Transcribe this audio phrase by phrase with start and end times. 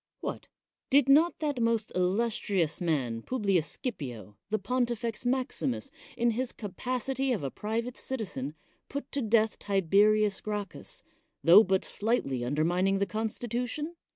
[0.19, 0.47] What?
[0.89, 7.43] Did not that most illustrious mar Publius Scipio, the Pontifex Maximus, in hi capacity of
[7.43, 8.55] a private citizen,
[8.89, 11.03] put to death Tib( rius Gracchus,
[11.43, 13.95] tho but slightly undermining th constitution